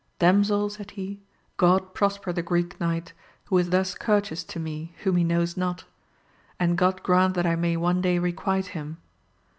Damsel, 0.17 0.71
said 0.71 0.89
he, 0.89 1.21
God 1.57 1.93
prosper 1.93 2.33
the 2.33 2.41
Greek 2.41 2.79
Knight, 2.79 3.13
who 3.45 3.57
is 3.59 3.69
thus 3.69 3.93
courteous 3.93 4.43
to 4.45 4.59
me, 4.59 4.95
whom 5.03 5.15
he 5.15 5.23
knows 5.23 5.55
not; 5.55 5.83
and 6.59 6.75
God 6.75 7.03
grant 7.03 7.35
that 7.35 7.45
I 7.45 7.55
may 7.55 7.77
one 7.77 8.01
day 8.01 8.17
requite 8.17 8.69
him. 8.73 8.97